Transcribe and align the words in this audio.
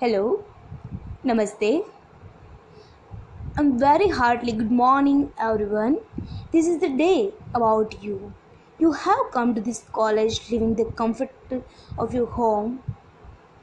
Hello, 0.00 0.44
Namaste. 1.24 1.84
I'm 3.56 3.78
very 3.78 4.08
heartily 4.08 4.50
good 4.52 4.72
morning, 4.72 5.32
everyone. 5.38 5.98
This 6.50 6.66
is 6.66 6.80
the 6.80 6.88
day 6.88 7.34
about 7.54 8.02
you. 8.02 8.34
You 8.78 8.92
have 8.92 9.30
come 9.32 9.54
to 9.54 9.60
this 9.60 9.86
college 9.92 10.50
living 10.50 10.74
the 10.74 10.86
comfort 10.86 11.30
of 11.98 12.12
your 12.14 12.26
home 12.26 12.82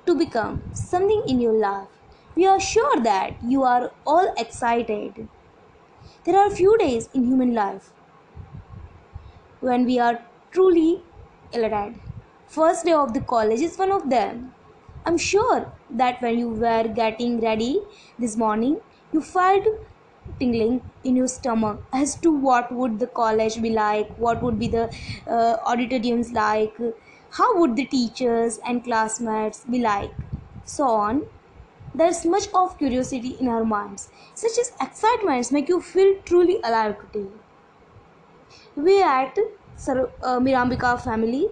to 0.07 0.15
become 0.15 0.63
something 0.73 1.23
in 1.27 1.41
your 1.41 1.53
life. 1.59 1.89
We 2.35 2.47
are 2.47 2.59
sure 2.59 3.01
that 3.03 3.37
you 3.43 3.63
are 3.63 3.93
all 4.05 4.33
excited. 4.37 5.29
There 6.25 6.37
are 6.39 6.51
few 6.51 6.77
days 6.77 7.09
in 7.13 7.25
human 7.25 7.53
life 7.55 7.93
when 9.59 9.85
we 9.85 9.99
are 9.99 10.25
truly 10.51 11.03
elated. 11.51 12.01
First 12.45 12.85
day 12.85 12.93
of 12.93 13.13
the 13.13 13.21
college 13.21 13.61
is 13.61 13.77
one 13.77 13.91
of 13.91 14.09
them. 14.09 14.53
I'm 15.07 15.17
sure 15.17 15.73
that 15.89 16.21
when 16.21 16.37
you 16.37 16.49
were 16.49 16.87
getting 16.87 17.39
ready 17.41 17.71
this 18.19 18.35
morning, 18.37 18.81
you 19.11 19.21
felt 19.21 19.65
tingling 20.39 20.81
in 21.03 21.15
your 21.15 21.27
stomach 21.27 21.83
as 21.93 22.15
to 22.19 22.31
what 22.31 22.71
would 22.71 22.99
the 22.99 23.07
college 23.07 23.61
be 23.61 23.69
like, 23.71 24.13
what 24.17 24.43
would 24.43 24.59
be 24.59 24.67
the 24.67 24.91
uh, 25.25 25.57
auditoriums 25.65 26.31
like, 26.33 26.77
how 27.31 27.57
would 27.59 27.75
the 27.75 27.85
teachers 27.87 28.59
and 28.65 28.83
classmates 28.83 29.63
be 29.65 29.79
like, 29.79 30.13
so 30.63 30.87
on. 30.89 31.23
There's 31.93 32.25
much 32.25 32.47
of 32.55 32.77
curiosity 32.77 33.37
in 33.39 33.47
our 33.49 33.65
minds. 33.65 34.09
Such 34.35 34.57
as 34.59 34.71
excitements 34.81 35.51
make 35.51 35.69
you 35.69 35.81
feel 35.81 36.15
truly 36.25 36.59
alive 36.63 36.97
today. 37.01 37.29
We 38.75 39.01
at 39.03 39.37
Sar- 39.75 40.11
uh, 40.21 40.39
Mirambika 40.39 40.99
family 41.01 41.49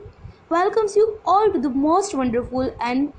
welcomes 0.49 0.95
you 0.95 1.19
all 1.25 1.51
to 1.51 1.59
the 1.59 1.69
most 1.69 2.13
wonderful 2.15 2.73
and 2.79 3.13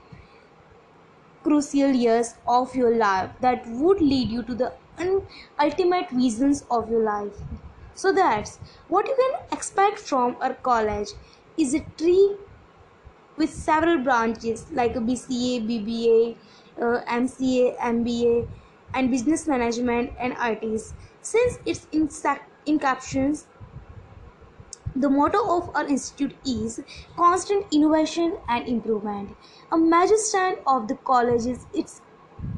crucial 1.47 1.91
years 2.05 2.35
of 2.47 2.75
your 2.75 2.95
life 2.97 3.31
that 3.41 3.67
would 3.83 4.01
lead 4.01 4.31
you 4.31 4.43
to 4.45 4.55
the 4.55 4.73
ultimate 5.61 6.11
visions 6.11 6.63
of 6.71 6.91
your 6.91 7.03
life. 7.03 7.37
So 7.95 8.13
that's 8.13 8.59
what 8.89 9.07
you 9.09 9.17
can 9.23 9.59
expect 9.59 9.99
from 9.99 10.37
our 10.41 10.55
college 10.55 11.09
is 11.57 11.75
a 11.75 11.81
tree 12.03 12.37
with 13.37 13.51
several 13.51 13.99
branches 14.03 14.71
like 14.73 14.97
a 14.97 15.01
BCA, 15.01 15.61
BBA, 15.61 16.37
uh, 16.83 17.03
MCA, 17.07 17.77
MBA, 17.79 18.49
and 18.95 19.11
business 19.11 19.47
management 19.47 20.13
and 20.19 20.35
ITs. 20.39 20.95
Since 21.21 21.59
its 21.67 21.87
encapsulates 22.67 23.47
the 25.01 25.09
motto 25.11 25.41
of 25.57 25.71
our 25.77 25.87
institute 25.87 26.37
is 26.45 26.81
constant 27.17 27.67
innovation 27.73 28.39
and 28.49 28.67
improvement. 28.69 29.37
A 29.73 29.79
major 29.79 30.17
strand 30.17 30.59
of 30.67 30.89
the 30.89 30.97
college 30.97 31.47
is 31.47 31.67
its 31.73 32.03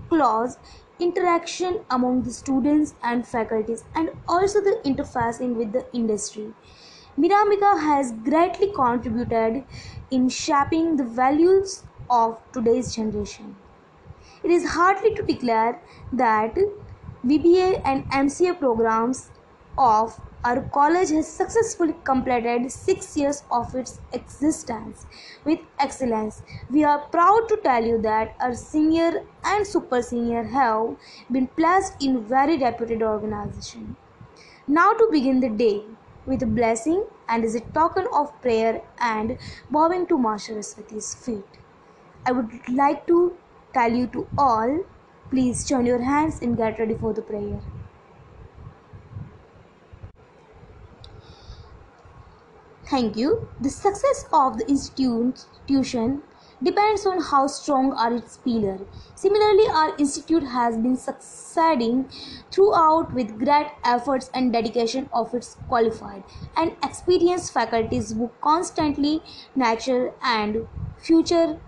close 0.08 0.56
interaction 1.00 1.84
among 1.91 2.22
the 2.22 2.33
students 2.33 2.94
and 3.03 3.27
faculties 3.27 3.84
and 3.94 4.11
also 4.28 4.61
the 4.61 4.81
interfacing 4.84 5.55
with 5.56 5.72
the 5.72 5.86
industry. 5.94 6.55
Mirambika 7.19 7.81
has 7.81 8.12
greatly 8.12 8.72
contributed 8.75 9.64
in 10.11 10.28
shaping 10.28 10.97
the 10.97 11.05
values 11.05 11.84
of 12.11 12.41
today's 12.53 12.94
generation. 12.94 13.56
It 14.43 14.50
is 14.50 14.70
hardly 14.70 15.15
to 15.15 15.22
declare 15.25 15.81
that 16.12 16.56
BBA 17.25 17.81
and 17.84 18.05
MCA 18.10 18.55
programs 18.55 19.31
of 19.78 20.21
our 20.44 20.62
college 20.77 21.11
has 21.11 21.28
successfully 21.33 21.94
completed 22.05 22.71
six 22.71 23.16
years 23.16 23.43
of 23.50 23.75
its 23.75 24.00
existence 24.12 25.06
with 25.44 25.61
excellence. 25.78 26.43
We 26.71 26.84
are 26.84 26.99
proud 27.16 27.49
to 27.49 27.56
tell 27.62 27.84
you 27.84 28.00
that 28.03 28.34
our 28.41 28.55
senior 28.55 29.25
and 29.44 29.67
super 29.67 30.03
senior 30.03 30.43
have 30.44 30.97
been 31.31 31.47
placed 31.49 32.03
in 32.03 32.25
very 32.25 32.59
reputed 32.59 33.03
organization. 33.03 33.97
Now 34.67 34.93
to 34.93 35.09
begin 35.11 35.41
the 35.41 35.49
day 35.49 35.83
with 36.27 36.43
a 36.43 36.47
blessing 36.47 37.06
and 37.28 37.44
as 37.44 37.55
a 37.55 37.61
token 37.61 38.06
of 38.12 38.41
prayer 38.43 38.83
and 38.99 39.38
bowing 39.71 40.06
to 40.09 40.19
Master 40.19 40.53
Saraswati's 40.53 41.15
feet. 41.15 41.59
I 42.27 42.33
would 42.33 42.69
like 42.69 43.06
to 43.06 43.37
tell 43.72 43.93
you 43.93 44.06
to 44.09 44.28
all, 44.37 44.84
please 45.31 45.67
join 45.67 45.87
your 45.87 46.03
hands 46.03 46.41
and 46.43 46.56
get 46.56 46.78
ready 46.78 46.94
for 46.94 47.12
the 47.12 47.22
prayer. 47.22 47.61
Thank 52.91 53.16
you. 53.16 53.49
The 53.60 53.71
success 53.71 54.25
of 54.32 54.59
the 54.59 54.69
institution 54.69 56.22
depends 56.62 57.06
on 57.06 57.21
how 57.21 57.47
strong 57.47 57.93
are 57.93 58.12
its 58.12 58.37
pillars. 58.38 58.81
Similarly, 59.15 59.69
our 59.69 59.94
institute 59.97 60.43
has 60.43 60.76
been 60.76 60.97
succeeding 60.97 62.10
throughout 62.50 63.12
with 63.15 63.38
great 63.38 63.69
efforts 63.84 64.31
and 64.34 64.53
dedication 64.53 65.09
of 65.12 65.34
its 65.34 65.56
qualified 65.69 66.25
and 66.56 66.72
experienced 66.82 67.53
faculties 67.53 68.12
who 68.12 68.31
constantly 68.41 69.22
nurture 69.55 70.15
and 70.22 70.66
future 70.97 71.60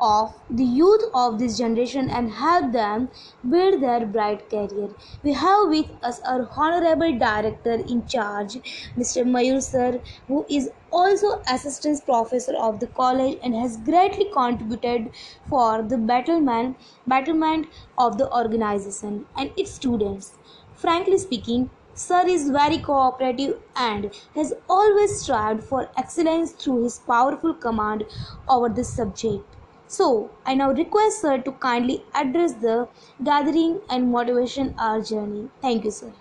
of 0.00 0.34
the 0.50 0.64
youth 0.64 1.02
of 1.14 1.38
this 1.38 1.58
generation 1.58 2.10
and 2.10 2.30
help 2.30 2.72
them 2.72 3.08
build 3.48 3.82
their 3.82 4.04
bright 4.06 4.48
career. 4.50 4.90
We 5.22 5.32
have 5.32 5.68
with 5.68 5.86
us 6.02 6.20
our 6.20 6.48
honorable 6.56 7.18
director 7.18 7.74
in 7.74 8.06
charge, 8.06 8.54
Mr. 8.96 9.24
Mayur 9.24 9.62
sir, 9.62 10.00
who 10.28 10.44
is 10.48 10.70
also 10.90 11.40
assistant 11.48 12.04
professor 12.04 12.54
of 12.56 12.80
the 12.80 12.86
college 12.88 13.38
and 13.42 13.54
has 13.54 13.76
greatly 13.78 14.26
contributed 14.32 15.10
for 15.48 15.82
the 15.82 15.96
betterment, 15.96 16.76
betterment 17.06 17.66
of 17.98 18.18
the 18.18 18.30
organization 18.32 19.26
and 19.36 19.50
its 19.56 19.72
students. 19.72 20.32
Frankly 20.74 21.18
speaking, 21.18 21.70
Sir 21.94 22.26
is 22.26 22.50
very 22.50 22.76
cooperative 22.76 23.58
and 23.74 24.10
has 24.34 24.52
always 24.68 25.18
strived 25.22 25.64
for 25.64 25.88
excellence 25.96 26.52
through 26.52 26.82
his 26.82 26.98
powerful 26.98 27.54
command 27.54 28.04
over 28.46 28.68
the 28.68 28.84
subject. 28.84 29.55
So, 29.88 30.30
I 30.44 30.54
now 30.54 30.70
request 30.70 31.20
Sir 31.22 31.38
to 31.38 31.50
kindly 31.50 32.04
address 32.14 32.54
the 32.54 32.88
gathering 33.24 33.80
and 33.90 34.12
motivation 34.12 34.76
our 34.78 35.00
journey. 35.00 35.50
Thank 35.60 35.84
you, 35.84 35.90
Sir. 35.90 36.12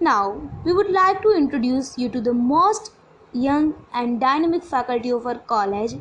Now, 0.00 0.50
we 0.64 0.72
would 0.72 0.90
like 0.90 1.22
to 1.22 1.30
introduce 1.30 1.96
you 1.96 2.08
to 2.08 2.20
the 2.20 2.32
most 2.34 2.92
young 3.32 3.86
and 3.92 4.20
dynamic 4.20 4.64
faculty 4.64 5.10
of 5.12 5.26
our 5.28 5.38
college, 5.38 5.94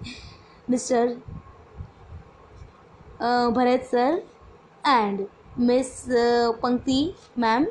Mr. 0.68 1.22
Uh, 3.20 3.52
Bharat 3.52 3.86
Sir 3.86 4.24
and 4.84 5.30
Miss 5.56 6.10
uh, 6.10 6.54
Pankti 6.62 7.16
Ma'am, 7.36 7.68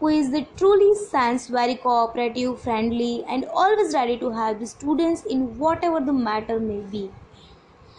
who 0.00 0.08
is 0.08 0.30
the 0.32 0.46
truly 0.56 0.94
science 0.94 1.46
very 1.48 1.76
cooperative, 1.76 2.60
friendly, 2.60 3.24
and 3.24 3.46
always 3.46 3.94
ready 3.94 4.18
to 4.18 4.30
help 4.30 4.58
the 4.58 4.66
students 4.66 5.24
in 5.24 5.56
whatever 5.58 6.00
the 6.00 6.12
matter 6.12 6.60
may 6.60 6.80
be. 6.80 7.10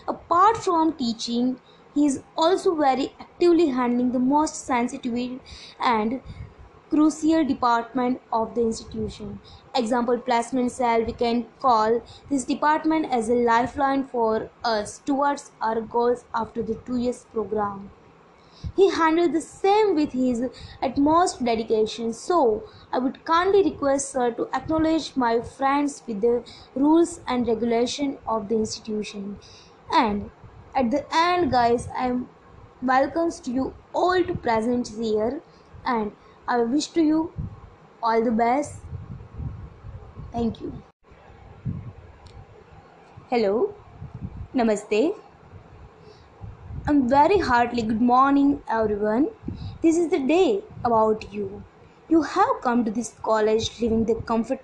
Apart 0.08 0.58
from 0.58 0.94
teaching, 0.94 1.60
he 1.96 2.06
is 2.06 2.24
also 2.38 2.76
very 2.76 3.14
actively 3.20 3.68
handling 3.68 4.12
the 4.12 4.20
most 4.20 4.66
sensitive 4.66 5.40
and 5.80 6.22
crucial 6.90 7.46
department 7.46 8.22
of 8.32 8.54
the 8.56 8.62
institution. 8.62 9.40
Example 9.74 10.20
placement 10.20 10.72
cell, 10.72 11.04
we 11.04 11.14
can 11.14 11.46
call 11.60 12.02
this 12.30 12.46
department 12.46 13.06
as 13.12 13.30
a 13.30 13.34
lifeline 13.34 14.06
for 14.06 14.50
us 14.64 15.00
towards 15.00 15.52
our 15.62 15.82
goals 15.82 16.26
after 16.36 16.62
the 16.62 16.76
two 16.76 16.98
years 16.98 17.26
program. 17.34 17.92
He 18.76 18.90
handled 18.90 19.34
the 19.34 19.42
same 19.42 19.96
with 19.96 20.12
his 20.12 20.44
utmost 20.82 21.44
dedication. 21.44 22.14
So, 22.14 22.64
I 22.92 23.00
would 23.00 23.24
kindly 23.24 23.64
request 23.64 24.12
sir 24.12 24.32
to 24.32 24.50
acknowledge 24.54 25.16
my 25.16 25.40
friends 25.42 26.04
with 26.06 26.22
the 26.22 26.44
rules 26.76 27.22
and 27.28 27.48
regulation 27.48 28.18
of 28.28 28.50
the 28.50 28.56
institution 28.56 29.40
and 29.92 30.32
at 30.76 30.90
the 30.92 31.02
end 31.24 31.52
guys 31.52 31.88
i'm 31.96 32.30
welcomes 32.82 33.40
to 33.40 33.52
you 33.52 33.66
all 33.94 34.24
to 34.24 34.34
present 34.48 34.88
here 35.02 35.44
and 35.86 36.16
i 36.48 36.58
wish 36.64 36.88
to 36.92 37.02
you 37.02 37.36
all 38.04 38.24
the 38.24 38.32
best. 38.32 38.84
Thank 40.32 40.60
you. 40.62 40.84
Hello. 43.32 43.78
Namaste. 44.54 45.02
I'm 46.88 47.10
very 47.10 47.40
heartily 47.40 47.82
good 47.82 48.02
morning 48.02 48.62
everyone. 48.68 49.30
This 49.82 49.98
is 49.98 50.12
the 50.12 50.20
day 50.28 50.66
about 50.84 51.32
you. 51.32 51.66
You 52.08 52.22
have 52.22 52.62
come 52.62 52.86
to 52.86 52.92
this 52.92 53.18
college 53.24 53.82
living 53.82 54.06
the 54.06 54.22
comfort 54.28 54.60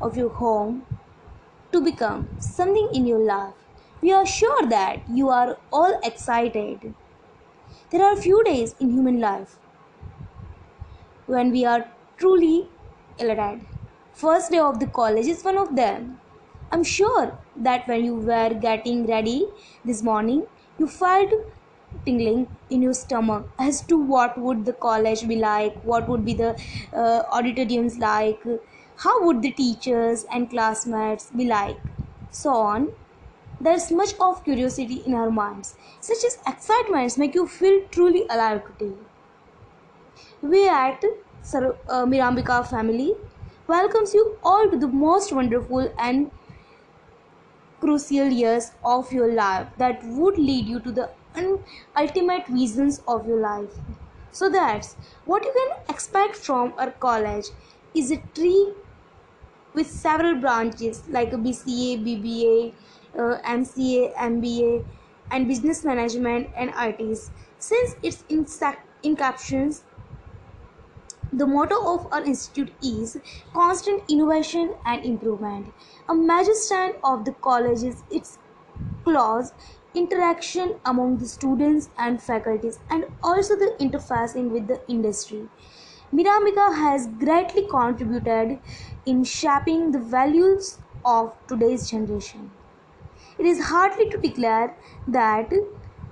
of 0.00 0.16
your 0.16 0.30
home 0.30 0.86
to 1.72 1.82
become 1.82 2.30
something 2.38 2.90
in 2.94 3.06
your 3.06 3.20
life 3.24 3.63
we 4.04 4.12
are 4.12 4.26
sure 4.26 4.68
that 4.68 5.02
you 5.08 5.30
are 5.30 5.58
all 5.72 5.98
excited. 6.04 6.94
There 7.90 8.04
are 8.04 8.16
few 8.16 8.44
days 8.44 8.74
in 8.80 8.90
human 8.90 9.20
life 9.20 9.58
when 11.26 11.50
we 11.50 11.64
are 11.64 11.92
truly 12.16 12.70
elated. 13.18 13.66
First 14.12 14.50
day 14.50 14.58
of 14.58 14.78
the 14.80 14.86
college 14.86 15.26
is 15.26 15.42
one 15.44 15.58
of 15.58 15.74
them. 15.76 16.20
I'm 16.70 16.84
sure 16.84 17.38
that 17.56 17.86
when 17.88 18.04
you 18.04 18.16
were 18.16 18.54
getting 18.54 19.06
ready 19.06 19.38
this 19.84 20.02
morning, 20.02 20.46
You 20.82 20.86
felt 20.92 21.32
tingling 22.06 22.40
in 22.76 22.82
your 22.84 22.94
stomach 23.00 23.44
as 23.64 23.76
to 23.90 23.96
what 24.12 24.38
would 24.44 24.64
the 24.68 24.72
college 24.86 25.20
be 25.32 25.36
like, 25.42 25.76
what 25.90 26.08
would 26.08 26.24
be 26.24 26.34
the 26.40 26.48
uh, 27.02 27.22
auditoriums 27.38 27.98
like, 28.04 28.42
how 29.04 29.14
would 29.26 29.40
the 29.44 29.52
teachers 29.60 30.24
and 30.32 30.50
classmates 30.50 31.30
be 31.30 31.46
like, 31.52 31.78
so 32.30 32.54
on. 32.72 32.88
There's 33.60 33.90
much 33.90 34.14
of 34.20 34.44
curiosity 34.44 35.02
in 35.04 35.12
our 35.14 35.28
minds. 35.30 35.76
Such 36.00 36.24
as 36.24 36.38
excitements 36.46 37.18
make 37.18 37.34
you 37.34 37.48
feel 37.48 37.82
truly 37.90 38.26
alive 38.30 38.62
today. 38.66 38.96
We 40.42 40.68
at 40.68 41.02
Sar- 41.42 41.76
uh, 41.88 42.04
Mirambika 42.06 42.64
family 42.64 43.14
welcomes 43.66 44.14
you 44.14 44.38
all 44.44 44.70
to 44.70 44.78
the 44.78 44.86
most 44.86 45.32
wonderful 45.32 45.92
and 45.98 46.30
crucial 47.80 48.28
years 48.28 48.72
of 48.84 49.12
your 49.12 49.32
life 49.32 49.68
that 49.78 50.02
would 50.04 50.38
lead 50.38 50.66
you 50.66 50.80
to 50.80 50.92
the 50.92 51.10
un- 51.34 51.62
ultimate 51.96 52.46
visions 52.48 53.00
of 53.06 53.26
your 53.26 53.40
life. 53.40 53.72
So 54.32 54.48
that's 54.50 54.94
what 55.24 55.44
you 55.44 55.52
can 55.52 55.94
expect 55.94 56.36
from 56.36 56.74
our 56.78 56.90
college 56.90 57.46
is 57.94 58.10
a 58.10 58.16
tree 58.34 58.74
with 59.74 59.86
several 59.88 60.36
branches 60.40 61.06
like 61.08 61.32
a 61.32 61.38
BCA, 61.38 61.96
BBA, 61.98 62.74
uh, 63.18 63.38
MCA, 63.44 64.12
MBA, 64.14 64.84
and 65.30 65.48
business 65.48 65.84
management 65.84 66.50
and 66.56 66.70
ITs. 66.76 67.30
Since 67.58 67.96
its 68.02 68.24
encapsulates 69.02 69.82
the 71.32 71.46
motto 71.46 71.76
of 71.94 72.10
our 72.10 72.24
institute 72.24 72.72
is 72.82 73.20
constant 73.52 74.02
innovation 74.08 74.74
and 74.86 75.04
improvement. 75.04 75.74
A 76.08 76.14
major 76.14 76.54
strand 76.54 76.94
of 77.04 77.26
the 77.26 77.32
college 77.32 77.82
is 77.82 78.02
its 78.10 78.38
close 79.04 79.52
interaction 79.94 80.80
among 80.86 81.18
the 81.18 81.28
students 81.28 81.90
and 81.98 82.22
faculties 82.22 82.80
and 82.90 83.06
also 83.22 83.56
the 83.56 83.76
interfacing 83.80 84.50
with 84.50 84.66
the 84.68 84.80
industry. 84.88 85.48
Mirambika 86.12 86.74
has 86.76 87.06
greatly 87.08 87.66
contributed 87.68 88.60
in 89.06 89.24
shaping 89.24 89.90
the 89.92 89.98
values 90.00 90.78
of 91.04 91.34
today's 91.48 91.90
generation. 91.90 92.50
It 93.38 93.46
is 93.46 93.64
hardly 93.66 94.08
to 94.10 94.18
declare 94.18 94.76
that 95.06 95.50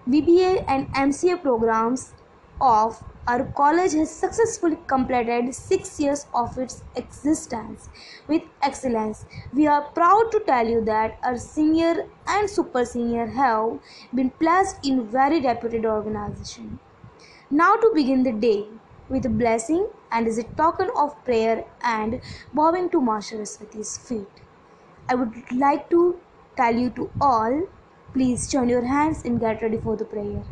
BBA 0.08 0.64
and 0.68 0.92
MCA 0.94 1.36
programs 1.36 2.14
of 2.60 3.02
our 3.26 3.44
college 3.56 3.92
has 3.92 4.10
successfully 4.14 4.78
completed 4.88 5.54
six 5.54 5.98
years 6.00 6.26
of 6.34 6.58
its 6.58 6.82
existence 6.96 7.88
with 8.28 8.42
excellence. 8.62 9.24
We 9.52 9.66
are 9.66 9.82
proud 9.92 10.30
to 10.32 10.40
tell 10.46 10.66
you 10.66 10.84
that 10.84 11.18
our 11.22 11.36
senior 11.36 12.08
and 12.26 12.50
super 12.50 12.84
senior 12.84 13.26
have 13.26 13.80
been 14.14 14.30
placed 14.30 14.84
in 14.84 15.08
very 15.08 15.40
reputed 15.40 15.86
organization. 15.86 16.80
Now 17.50 17.76
to 17.76 17.92
begin 17.94 18.24
the 18.24 18.32
day 18.32 18.68
with 19.08 19.26
a 19.26 19.30
blessing 19.30 19.88
and 20.10 20.26
as 20.26 20.38
a 20.38 20.44
token 20.44 20.90
of 20.96 21.22
prayer 21.24 21.66
and 21.82 22.20
bowing 22.52 22.90
to 22.90 23.00
Saraswati's 23.20 23.98
feet. 23.98 24.42
I 25.08 25.14
would 25.14 25.34
like 25.52 25.90
to 25.90 26.20
tell 26.56 26.74
you 26.74 26.90
to 26.90 27.10
all, 27.20 27.68
please 28.12 28.50
join 28.50 28.68
your 28.68 28.84
hands 28.84 29.24
and 29.24 29.40
get 29.40 29.62
ready 29.62 29.78
for 29.78 29.96
the 29.96 30.04
prayer. 30.04 30.42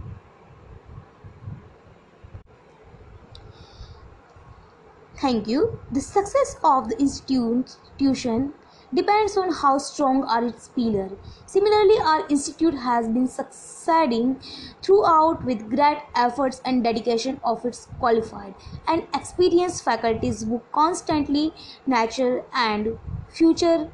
Thank 5.21 5.47
you. 5.49 5.79
The 5.93 6.01
success 6.01 6.57
of 6.65 6.89
the 6.89 6.99
institution 6.99 8.55
depends 8.95 9.37
on 9.37 9.53
how 9.53 9.77
strong 9.79 10.25
are 10.25 10.45
its 10.45 10.69
pillars. 10.69 11.13
Similarly, 11.47 11.99
our 12.01 12.27
institute 12.29 12.75
has 12.75 13.07
been 13.07 13.29
succeeding 13.29 14.41
throughout 14.83 15.45
with 15.45 15.69
great 15.69 15.99
efforts 16.17 16.63
and 16.65 16.83
dedication 16.83 17.39
of 17.45 17.65
its 17.65 17.87
qualified 17.99 18.55
and 18.89 19.07
experienced 19.15 19.85
faculties 19.85 20.43
who 20.43 20.63
constantly 20.73 21.53
nurture 21.87 22.45
and 22.55 22.99
future 23.29 23.91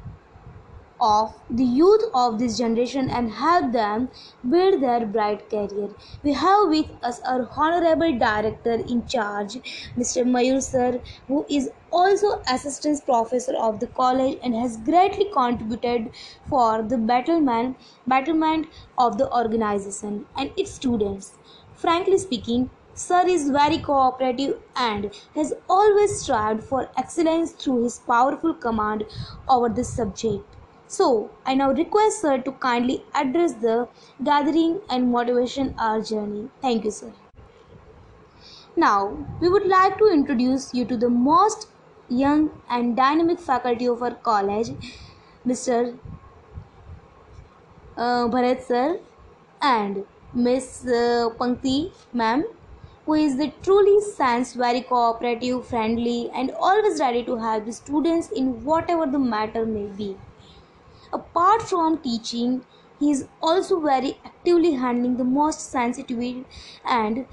of 0.99 1.33
the 1.49 1.63
youth 1.63 2.03
of 2.13 2.39
this 2.39 2.57
generation 2.57 3.09
and 3.09 3.31
help 3.31 3.71
them 3.71 4.09
build 4.49 4.81
their 4.81 5.05
bright 5.05 5.49
career. 5.49 5.89
We 6.23 6.33
have 6.33 6.69
with 6.69 6.87
us 7.03 7.19
our 7.21 7.47
honorable 7.55 8.17
director 8.17 8.73
in 8.73 9.05
charge, 9.07 9.55
Mr. 9.97 10.25
Mayur 10.25 10.61
sir, 10.61 11.01
who 11.27 11.45
is 11.49 11.69
also 11.91 12.41
assistant 12.47 13.05
professor 13.05 13.55
of 13.55 13.79
the 13.79 13.87
college 13.87 14.39
and 14.43 14.55
has 14.55 14.77
greatly 14.77 15.29
contributed 15.33 16.11
for 16.49 16.81
the 16.81 16.97
betterment, 16.97 17.77
betterment 18.05 18.67
of 18.97 19.17
the 19.17 19.31
organization 19.31 20.25
and 20.35 20.51
its 20.57 20.71
students. 20.71 21.33
Frankly 21.75 22.17
speaking, 22.17 22.69
Sir 22.93 23.27
is 23.27 23.51
very 23.51 23.77
cooperative 23.77 24.59
and 24.75 25.11
has 25.35 25.53
always 25.69 26.19
strived 26.19 26.63
for 26.63 26.89
excellence 26.97 27.51
through 27.51 27.83
his 27.83 27.99
powerful 27.99 28.55
command 28.55 29.05
over 29.47 29.69
the 29.69 29.83
subject. 29.83 30.56
So, 30.87 31.29
I 31.45 31.53
now 31.55 31.71
request 31.71 32.19
sir 32.19 32.39
to 32.39 32.51
kindly 32.51 33.05
address 33.13 33.53
the 33.53 33.87
gathering 34.23 34.81
and 34.89 35.11
motivation 35.11 35.75
our 35.77 36.01
journey. 36.01 36.49
Thank 36.61 36.83
you, 36.83 36.91
sir. 36.91 37.13
Now, 38.77 39.25
we 39.41 39.49
would 39.49 39.67
like 39.67 39.97
to 39.97 40.05
introduce 40.07 40.73
you 40.73 40.85
to 40.85 40.95
the 40.95 41.09
most 41.09 41.67
young 42.07 42.61
and 42.69 42.95
dynamic 42.95 43.39
faculty 43.41 43.85
of 43.87 44.01
our 44.01 44.15
college, 44.15 44.69
Mr. 45.45 45.99
Uh, 47.97 48.27
Bharat 48.29 48.61
sir 48.61 49.01
and 49.61 50.05
Miss 50.33 50.85
uh, 50.85 51.29
Pankti 51.37 51.91
ma'am, 52.13 52.45
who 53.05 53.13
is 53.15 53.35
the 53.37 53.51
truly 53.61 53.99
science 53.99 54.53
very 54.53 54.79
cooperative, 54.81 55.67
friendly, 55.67 56.29
and 56.31 56.51
always 56.51 56.99
ready 57.01 57.23
to 57.25 57.35
help 57.37 57.65
the 57.65 57.73
students 57.73 58.29
in 58.31 58.63
whatever 58.63 59.05
the 59.05 59.19
matter 59.19 59.65
may 59.65 59.87
be. 59.87 60.17
Apart 61.11 61.63
from 61.63 61.97
teaching, 61.97 62.65
he 62.99 63.11
is 63.11 63.27
also 63.41 63.79
very 63.79 64.19
actively 64.25 64.73
handling 64.73 65.17
the 65.17 65.23
most 65.23 65.69
sensitive 65.69 66.45
and 66.85 67.25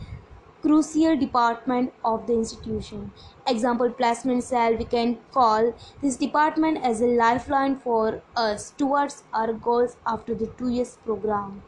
crucial 0.62 1.16
department 1.16 1.92
of 2.04 2.26
the 2.26 2.32
institution. 2.32 3.12
Example 3.46 3.90
placement 3.90 4.42
cell, 4.44 4.74
we 4.76 4.84
can 4.84 5.18
call 5.32 5.74
this 6.02 6.16
department 6.16 6.78
as 6.82 7.00
a 7.02 7.06
lifeline 7.06 7.76
for 7.78 8.22
us 8.34 8.70
towards 8.70 9.24
our 9.32 9.52
goals 9.52 9.96
after 10.06 10.34
the 10.34 10.46
two 10.58 10.68
years 10.70 10.96
program. 11.04 11.62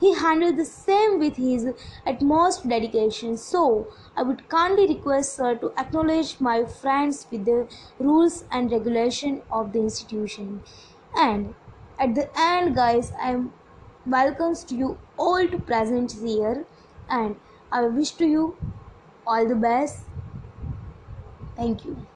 He 0.00 0.14
handled 0.14 0.56
the 0.56 0.64
same 0.64 1.18
with 1.18 1.36
his 1.36 1.68
utmost 2.06 2.68
dedication. 2.68 3.36
So, 3.36 3.88
I 4.16 4.22
would 4.22 4.48
kindly 4.48 4.86
request 4.86 5.34
sir 5.36 5.56
to 5.56 5.72
acknowledge 5.78 6.40
my 6.40 6.64
friends 6.64 7.26
with 7.30 7.44
the 7.44 7.68
rules 7.98 8.44
and 8.50 8.72
regulation 8.72 9.42
of 9.50 9.72
the 9.72 9.80
institution 9.80 10.62
and 11.16 11.54
at 11.98 12.14
the 12.14 12.26
end 12.38 12.74
guys 12.74 13.12
i'm 13.20 13.52
welcomes 14.04 14.64
to 14.64 14.74
you 14.76 15.00
all 15.18 15.48
to 15.48 15.58
present 15.58 16.12
here. 16.12 16.68
And 17.08 17.40
i 17.72 17.82
wish 17.82 18.12
to 18.16 18.26
you 18.26 18.60
all 19.26 19.48
the 19.48 19.56
best. 19.56 20.06
Thank 21.56 21.84
you 21.84 22.04